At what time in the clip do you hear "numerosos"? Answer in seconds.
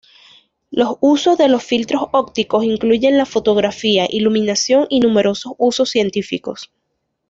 4.99-5.53